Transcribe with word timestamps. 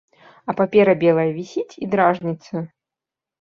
А 0.53 0.53
папера 0.61 0.95
белая 1.03 1.25
вісіць 1.35 1.77
і 1.85 1.91
дражніцца. 1.93 2.65